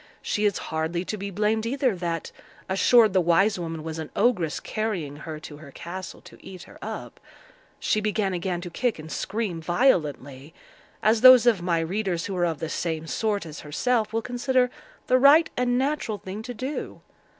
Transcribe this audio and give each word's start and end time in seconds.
She 0.23 0.45
is 0.45 0.57
hardly 0.73 1.05
to 1.05 1.15
be 1.15 1.29
blamed 1.29 1.63
either 1.63 1.95
that, 1.95 2.31
assured 2.67 3.13
the 3.13 3.21
wise 3.21 3.59
woman 3.59 3.83
was 3.83 3.99
an 3.99 4.09
ogress 4.15 4.59
carrying 4.59 5.17
her 5.17 5.39
to 5.41 5.57
her 5.57 5.69
castle 5.71 6.21
to 6.21 6.43
eat 6.43 6.63
her 6.63 6.79
up, 6.81 7.19
she 7.79 8.01
began 8.01 8.33
again 8.33 8.61
to 8.61 8.71
kick 8.71 8.97
and 8.97 9.11
scream 9.11 9.61
violently, 9.61 10.55
as 11.03 11.21
those 11.21 11.45
of 11.45 11.61
my 11.61 11.81
readers 11.81 12.25
who 12.25 12.35
are 12.35 12.45
of 12.47 12.57
the 12.57 12.67
same 12.67 13.05
sort 13.05 13.45
as 13.45 13.59
herself 13.59 14.11
will 14.11 14.23
consider 14.23 14.71
the 15.05 15.19
right 15.19 15.51
and 15.55 15.77
natural 15.77 16.17
thing 16.17 16.41
to 16.41 16.53
do. 16.55 17.01